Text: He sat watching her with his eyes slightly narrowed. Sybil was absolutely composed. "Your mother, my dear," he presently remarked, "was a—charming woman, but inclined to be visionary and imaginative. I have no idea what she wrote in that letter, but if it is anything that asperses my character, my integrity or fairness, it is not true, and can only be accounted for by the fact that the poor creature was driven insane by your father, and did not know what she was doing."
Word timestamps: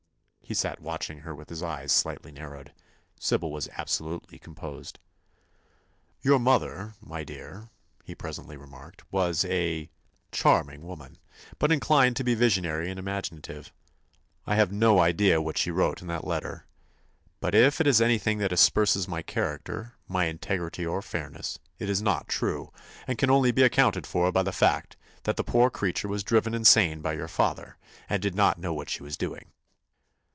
He 0.43 0.53
sat 0.53 0.81
watching 0.81 1.19
her 1.19 1.33
with 1.33 1.47
his 1.47 1.63
eyes 1.63 1.93
slightly 1.93 2.29
narrowed. 2.29 2.73
Sybil 3.17 3.49
was 3.53 3.69
absolutely 3.77 4.37
composed. 4.37 4.99
"Your 6.21 6.39
mother, 6.39 6.95
my 6.99 7.23
dear," 7.23 7.69
he 8.03 8.15
presently 8.15 8.57
remarked, 8.57 9.03
"was 9.13 9.45
a—charming 9.45 10.81
woman, 10.81 11.19
but 11.57 11.71
inclined 11.71 12.17
to 12.17 12.25
be 12.25 12.35
visionary 12.35 12.89
and 12.89 12.99
imaginative. 12.99 13.71
I 14.45 14.55
have 14.55 14.73
no 14.73 14.99
idea 14.99 15.39
what 15.41 15.57
she 15.57 15.71
wrote 15.71 16.01
in 16.01 16.09
that 16.09 16.27
letter, 16.27 16.65
but 17.39 17.55
if 17.55 17.79
it 17.79 17.87
is 17.87 18.01
anything 18.01 18.39
that 18.39 18.51
asperses 18.51 19.07
my 19.07 19.21
character, 19.21 19.93
my 20.05 20.25
integrity 20.25 20.85
or 20.85 21.01
fairness, 21.01 21.59
it 21.79 21.89
is 21.89 22.01
not 22.01 22.27
true, 22.27 22.73
and 23.07 23.17
can 23.17 23.29
only 23.29 23.53
be 23.53 23.63
accounted 23.63 24.05
for 24.05 24.29
by 24.33 24.43
the 24.43 24.51
fact 24.51 24.97
that 25.23 25.37
the 25.37 25.45
poor 25.45 25.69
creature 25.69 26.09
was 26.09 26.25
driven 26.25 26.53
insane 26.53 26.99
by 26.99 27.13
your 27.13 27.29
father, 27.29 27.77
and 28.09 28.21
did 28.21 28.35
not 28.35 28.59
know 28.59 28.73
what 28.73 28.89
she 28.89 29.01
was 29.01 29.15
doing." 29.15 29.45